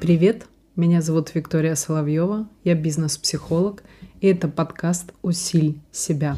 [0.00, 3.82] Привет, меня зовут Виктория Соловьева, я бизнес-психолог,
[4.20, 6.36] и это подкаст «Усиль себя».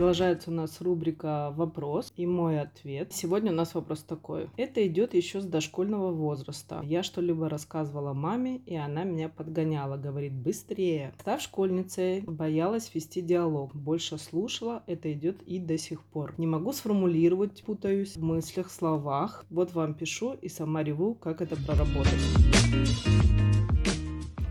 [0.00, 3.12] Продолжается у нас рубрика «Вопрос» и мой ответ.
[3.12, 4.48] Сегодня у нас вопрос такой.
[4.56, 6.80] Это идет еще с дошкольного возраста.
[6.84, 9.98] Я что-либо рассказывала маме, и она меня подгоняла.
[9.98, 11.12] Говорит, быстрее.
[11.20, 13.74] Став школьницей, боялась вести диалог.
[13.76, 14.82] Больше слушала.
[14.86, 16.32] Это идет и до сих пор.
[16.38, 19.44] Не могу сформулировать, путаюсь в мыслях, словах.
[19.50, 22.14] Вот вам пишу и сама реву, как это проработать.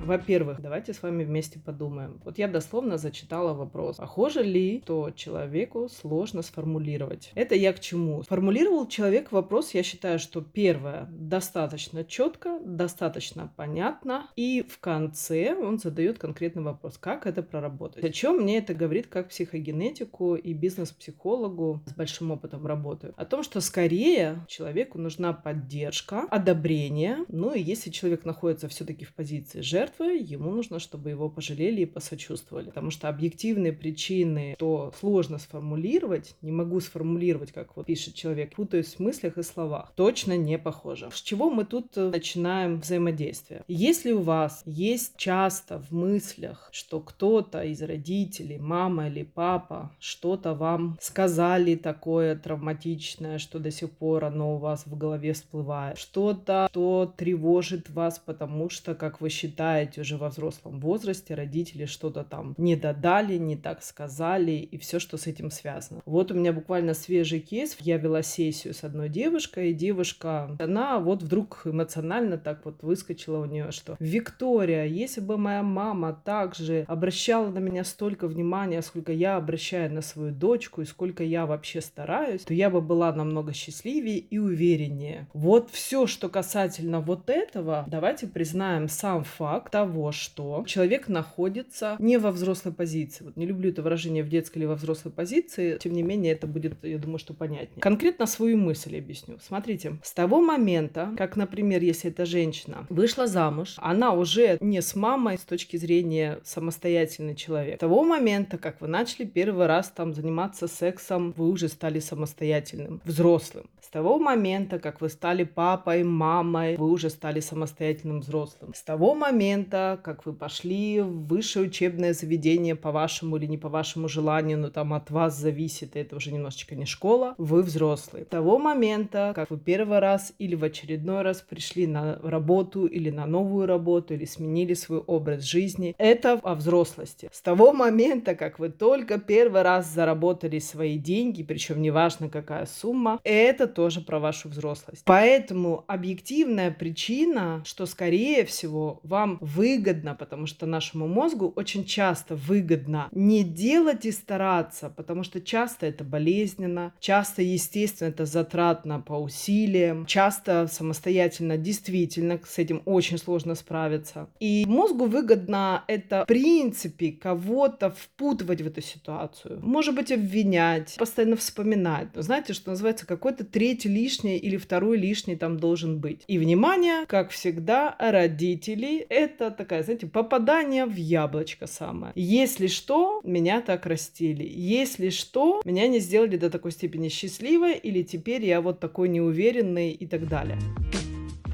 [0.09, 2.19] Во-первых, давайте с вами вместе подумаем.
[2.25, 3.97] Вот я дословно зачитала вопрос.
[3.97, 7.31] Похоже ли, что человеку сложно сформулировать?
[7.35, 8.23] Это я к чему?
[8.23, 15.77] Формулировал человек вопрос, я считаю, что первое, достаточно четко, достаточно понятно, и в конце он
[15.77, 18.03] задает конкретный вопрос, как это проработать.
[18.03, 23.13] О чем мне это говорит как психогенетику и бизнес-психологу с большим опытом работы?
[23.15, 29.13] О том, что скорее человеку нужна поддержка, одобрение, ну и если человек находится все-таки в
[29.13, 32.65] позиции жертвы, жертвы, ему нужно, чтобы его пожалели и посочувствовали.
[32.65, 38.95] Потому что объективные причины, то сложно сформулировать, не могу сформулировать, как вот пишет человек, путаюсь
[38.95, 41.09] в мыслях и словах, точно не похоже.
[41.11, 43.63] С чего мы тут э, начинаем взаимодействие?
[43.67, 50.53] Если у вас есть часто в мыслях, что кто-то из родителей, мама или папа, что-то
[50.53, 56.67] вам сказали такое травматичное, что до сих пор оно у вас в голове всплывает, что-то,
[56.71, 62.23] что тревожит вас, потому что, как вы считаете, знаете, уже во взрослом возрасте родители что-то
[62.23, 66.01] там не додали, не так сказали, и все, что с этим связано.
[66.05, 67.75] Вот у меня буквально свежий кейс.
[67.79, 73.39] Я вела сессию с одной девушкой, и девушка, она вот вдруг эмоционально так вот выскочила
[73.39, 79.11] у нее, что «Виктория, если бы моя мама также обращала на меня столько внимания, сколько
[79.11, 83.53] я обращаю на свою дочку, и сколько я вообще стараюсь, то я бы была намного
[83.53, 85.27] счастливее и увереннее».
[85.33, 92.17] Вот все, что касательно вот этого, давайте признаем сам факт того, что человек находится не
[92.17, 93.23] во взрослой позиции.
[93.23, 96.47] Вот не люблю это выражение в детской или во взрослой позиции, тем не менее это
[96.47, 97.79] будет, я думаю, что понятнее.
[97.81, 99.37] Конкретно свою мысль объясню.
[99.41, 104.95] Смотрите, с того момента, как, например, если эта женщина вышла замуж, она уже не с
[104.95, 107.75] мамой с точки зрения самостоятельный человек.
[107.77, 113.01] С того момента, как вы начали первый раз там заниматься сексом, вы уже стали самостоятельным,
[113.05, 113.69] взрослым.
[113.81, 118.73] С того момента, как вы стали папой, мамой, вы уже стали самостоятельным взрослым.
[118.75, 123.57] С того момента, момента, как вы пошли в высшее учебное заведение по вашему или не
[123.57, 127.61] по вашему желанию, но там от вас зависит, и это уже немножечко не школа, вы
[127.61, 128.23] взрослый.
[128.23, 133.09] С того момента, как вы первый раз или в очередной раз пришли на работу или
[133.09, 137.29] на новую работу, или сменили свой образ жизни, это о взрослости.
[137.31, 143.19] С того момента, как вы только первый раз заработали свои деньги, причем неважно какая сумма,
[143.23, 145.03] это тоже про вашу взрослость.
[145.05, 153.09] Поэтому объективная причина, что скорее всего вам выгодно, потому что нашему мозгу очень часто выгодно
[153.11, 160.05] не делать и стараться, потому что часто это болезненно, часто, естественно, это затратно по усилиям,
[160.05, 164.29] часто самостоятельно действительно с этим очень сложно справиться.
[164.39, 169.59] И мозгу выгодно это, в принципе, кого-то впутывать в эту ситуацию.
[169.61, 172.09] Может быть, обвинять, постоянно вспоминать.
[172.13, 176.23] Но знаете, что называется, какой-то третий лишний или второй лишний там должен быть.
[176.27, 182.11] И, внимание, как всегда, родители— это такая, знаете, попадание в яблочко самое.
[182.15, 184.43] Если что, меня так растили.
[184.43, 189.91] Если что, меня не сделали до такой степени счастливой, или теперь я вот такой неуверенный
[189.91, 190.57] и так далее.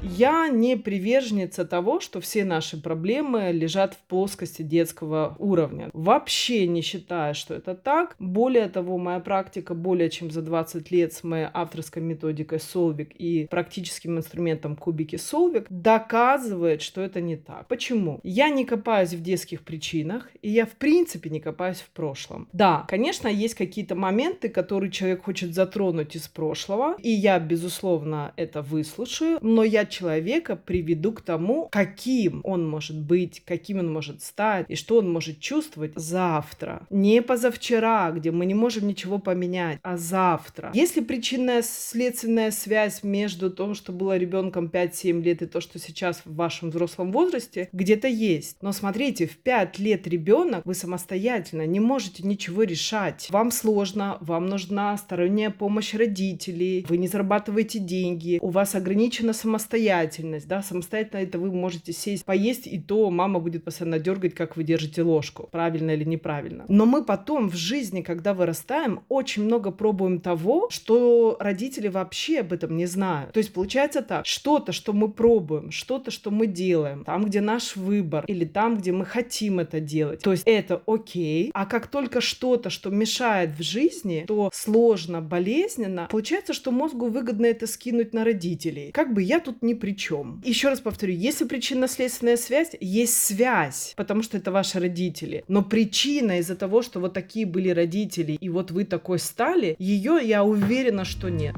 [0.02, 5.90] Я не приверженница того, что все наши проблемы лежат в плоскости детского уровня.
[5.92, 8.16] Вообще не считаю, что это так.
[8.18, 13.46] Более того, моя практика более чем за 20 лет с моей авторской методикой Solvik и
[13.50, 17.66] практическим инструментом кубики Solvik доказывает, что это не так.
[17.68, 18.20] Почему?
[18.22, 22.48] Я не копаюсь в детских причинах, и я в принципе не копаюсь в прошлом.
[22.52, 28.62] Да, конечно, есть какие-то моменты, которые человек хочет затронуть из прошлого, и я, безусловно, это
[28.62, 34.66] выслушаю, но я человека приведу к тому, каким он может быть, каким он может стать
[34.68, 36.86] и что он может чувствовать завтра.
[36.90, 40.70] Не позавчера, где мы не можем ничего поменять, а завтра.
[40.74, 46.22] Если причинная следственная связь между том, что было ребенком 5-7 лет и то, что сейчас
[46.24, 48.58] в вашем взрослом возрасте, где-то есть.
[48.60, 53.28] Но смотрите, в 5 лет ребенок вы самостоятельно не можете ничего решать.
[53.30, 59.75] Вам сложно, вам нужна сторонняя помощь родителей, вы не зарабатываете деньги, у вас ограничена самостоятельность
[59.76, 64.56] самостоятельность, да, самостоятельно это вы можете сесть, поесть, и то мама будет постоянно дергать, как
[64.56, 66.64] вы держите ложку, правильно или неправильно.
[66.68, 72.52] Но мы потом в жизни, когда вырастаем, очень много пробуем того, что родители вообще об
[72.52, 73.32] этом не знают.
[73.32, 77.76] То есть получается так, что-то, что мы пробуем, что-то, что мы делаем, там, где наш
[77.76, 80.22] выбор, или там, где мы хотим это делать.
[80.22, 86.08] То есть это окей, а как только что-то, что мешает в жизни, то сложно, болезненно,
[86.10, 88.90] получается, что мозгу выгодно это скинуть на родителей.
[88.92, 90.40] Как бы я тут ни при чем.
[90.44, 95.44] Еще раз повторю, если причинно-следственная связь, есть связь, потому что это ваши родители.
[95.48, 100.18] Но причина из-за того, что вот такие были родители, и вот вы такой стали, ее
[100.22, 101.54] я уверена, что нет.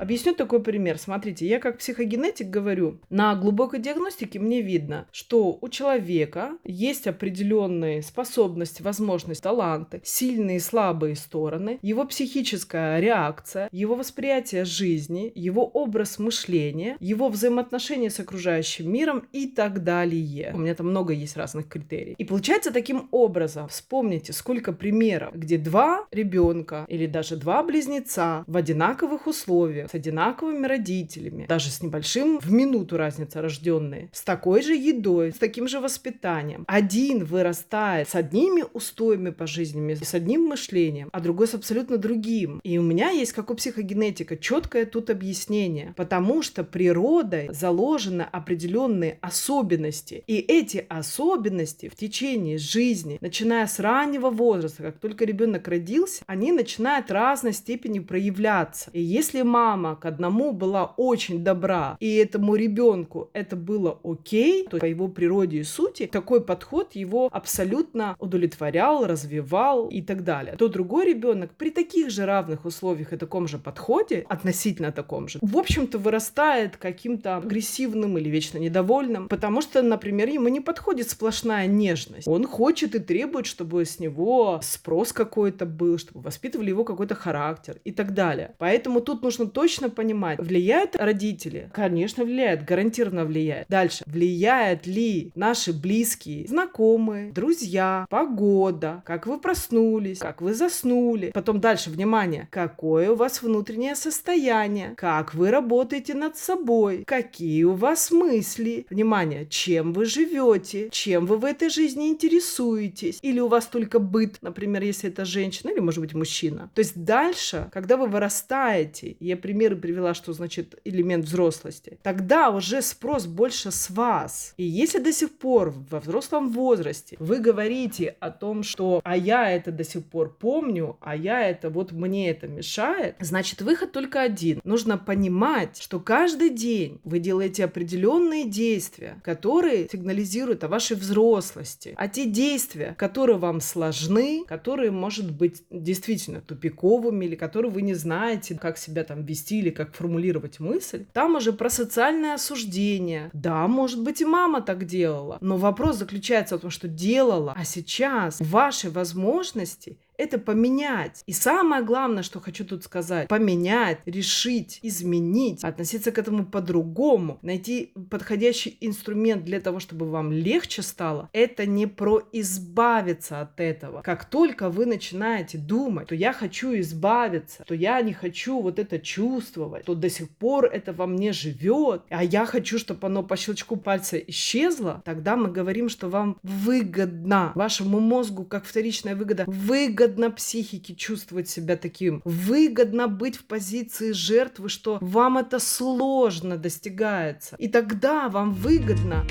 [0.00, 0.96] Объясню такой пример.
[0.96, 8.00] Смотрите, я как психогенетик говорю, на глубокой диагностике мне видно, что у человека есть определенные
[8.00, 16.18] способности, возможности, таланты, сильные и слабые стороны, его психическая реакция, его восприятие жизни, его образ
[16.18, 20.52] мышления, его взаимоотношения с окружающим миром и так далее.
[20.54, 22.14] У меня там много есть разных критерий.
[22.16, 28.56] И получается таким образом, вспомните, сколько примеров, где два ребенка или даже два близнеца в
[28.56, 34.74] одинаковых условиях с одинаковыми родителями, даже с небольшим в минуту разница рожденные, с такой же
[34.74, 36.64] едой, с таким же воспитанием.
[36.68, 42.60] Один вырастает с одними устоями по жизни, с одним мышлением, а другой с абсолютно другим.
[42.62, 49.18] И у меня есть, как у психогенетика, четкое тут объяснение, потому что природой заложены определенные
[49.20, 50.22] особенности.
[50.26, 56.52] И эти особенности в течение жизни, начиная с раннего возраста, как только ребенок родился, они
[56.52, 58.90] начинают разной степени проявляться.
[58.92, 64.66] И если мама мама к одному была очень добра, и этому ребенку это было окей,
[64.68, 70.56] то по его природе и сути такой подход его абсолютно удовлетворял, развивал и так далее.
[70.56, 75.38] То другой ребенок при таких же равных условиях и таком же подходе, относительно таком же,
[75.40, 81.66] в общем-то вырастает каким-то агрессивным или вечно недовольным, потому что, например, ему не подходит сплошная
[81.66, 82.28] нежность.
[82.28, 87.78] Он хочет и требует, чтобы с него спрос какой-то был, чтобы воспитывали его какой-то характер
[87.84, 88.54] и так далее.
[88.58, 91.70] Поэтому тут нужно точно точно понимать, влияют родители?
[91.72, 93.68] Конечно, влияют, гарантированно влияют.
[93.68, 101.30] Дальше, влияют ли наши близкие, знакомые, друзья, погода, как вы проснулись, как вы заснули.
[101.32, 107.74] Потом дальше, внимание, какое у вас внутреннее состояние, как вы работаете над собой, какие у
[107.74, 113.66] вас мысли, внимание, чем вы живете, чем вы в этой жизни интересуетесь, или у вас
[113.66, 116.70] только быт, например, если это женщина или, может быть, мужчина.
[116.74, 122.50] То есть дальше, когда вы вырастаете, я примерно примеры привела, что значит элемент взрослости, тогда
[122.50, 124.54] уже спрос больше с вас.
[124.56, 129.50] И если до сих пор во взрослом возрасте вы говорите о том, что а я
[129.50, 134.22] это до сих пор помню, а я это вот мне это мешает, значит выход только
[134.22, 134.60] один.
[134.62, 141.94] Нужно понимать, что каждый день вы делаете определенные действия, которые сигнализируют о вашей взрослости.
[141.96, 147.94] А те действия, которые вам сложны, которые, может быть, действительно тупиковыми или которые вы не
[147.94, 153.30] знаете, как себя там вести стиле, как формулировать мысль, там уже про социальное осуждение.
[153.32, 157.64] Да, может быть, и мама так делала, но вопрос заключается в том, что делала, а
[157.64, 161.22] сейчас ваши возможности это поменять.
[161.26, 167.92] И самое главное, что хочу тут сказать, поменять, решить, изменить, относиться к этому по-другому, найти
[168.10, 174.02] подходящий инструмент для того, чтобы вам легче стало, это не про избавиться от этого.
[174.02, 178.98] Как только вы начинаете думать, то я хочу избавиться, то я не хочу вот это
[178.98, 183.36] чувствовать, то до сих пор это во мне живет, а я хочу, чтобы оно по
[183.36, 190.09] щелчку пальца исчезло, тогда мы говорим, что вам выгодно, вашему мозгу, как вторичная выгода, выгодно
[190.10, 197.54] выгодно психике чувствовать себя таким, выгодно быть в позиции жертвы, что вам это сложно достигается.
[197.58, 199.24] И тогда вам выгодно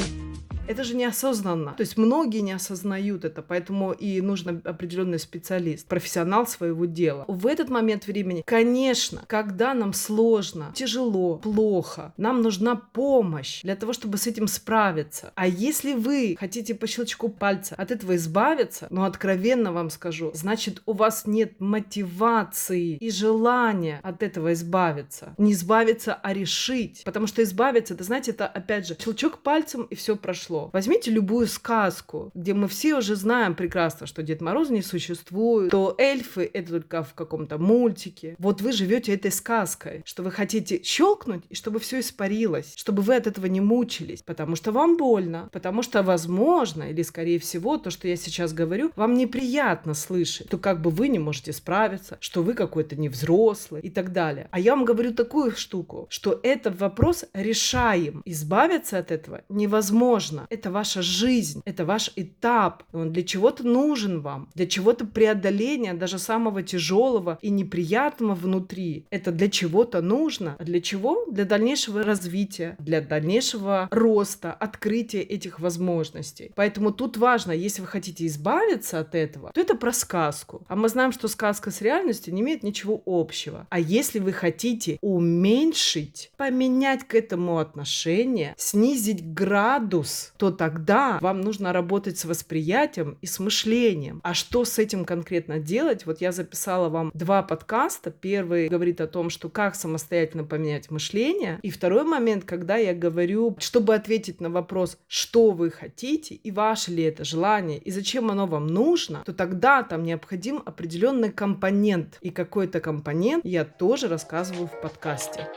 [0.70, 1.74] это же неосознанно.
[1.74, 7.26] То есть многие не осознают это, поэтому и нужен определенный специалист, профессионал своего дела.
[7.28, 13.94] В этот момент времени, конечно, когда нам сложно, тяжело, плохо, нам нужна помощь для того,
[13.94, 15.32] чтобы с этим справиться.
[15.34, 20.84] А если вы хотите по щелчку пальца от этого избавиться, ну, откровенно вам скажу, значит,
[20.86, 25.34] у вас нет мотивации и желания от этого избавиться.
[25.40, 27.02] Не избавиться, а решить.
[27.06, 30.70] Потому что избавиться, это, знаете, это, опять же, щелчок пальцем, и все прошло произошло.
[30.74, 35.96] Возьмите любую сказку, где мы все уже знаем прекрасно, что Дед Мороз не существует, то
[35.98, 38.36] эльфы это только в каком-то мультике.
[38.40, 43.16] Вот вы живете этой сказкой, что вы хотите щелкнуть, и чтобы все испарилось, чтобы вы
[43.16, 47.92] от этого не мучились, потому что вам больно, потому что, возможно, или скорее всего, то,
[47.92, 52.44] что я сейчас говорю, вам неприятно слышать, то как бы вы не можете справиться, что
[52.44, 54.48] вы какой-то невзрослый и так далее.
[54.52, 58.22] А я вам говорю такую штуку, что этот вопрос решаем.
[58.26, 60.48] Избавиться от этого невозможно.
[60.50, 62.84] Это ваша жизнь, это ваш этап.
[62.92, 69.06] Он для чего-то нужен вам, для чего-то преодоления даже самого тяжелого и неприятного внутри.
[69.12, 70.56] Это для чего-то нужно.
[70.58, 71.26] А для чего?
[71.26, 76.52] Для дальнейшего развития, для дальнейшего роста, открытия этих возможностей.
[76.56, 80.66] Поэтому тут важно, если вы хотите избавиться от этого, то это про сказку.
[80.68, 83.68] А мы знаем, что сказка с реальностью не имеет ничего общего.
[83.70, 91.74] А если вы хотите уменьшить, поменять к этому отношение, снизить градус, то тогда вам нужно
[91.74, 94.22] работать с восприятием и с мышлением.
[94.24, 96.06] А что с этим конкретно делать?
[96.06, 98.10] Вот я записала вам два подкаста.
[98.10, 101.60] Первый говорит о том, что как самостоятельно поменять мышление.
[101.62, 106.92] И второй момент, когда я говорю, чтобы ответить на вопрос, что вы хотите и ваше
[106.92, 112.18] ли это желание, и зачем оно вам нужно, то тогда там необходим определенный компонент.
[112.22, 115.50] И какой-то компонент я тоже рассказываю в подкасте.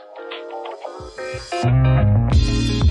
[1.61, 2.82] thank you